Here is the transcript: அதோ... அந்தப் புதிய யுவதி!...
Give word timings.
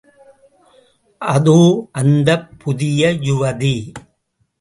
அதோ... 1.21 1.57
அந்தப் 1.91 2.47
புதிய 2.59 3.11
யுவதி!... 3.21 3.75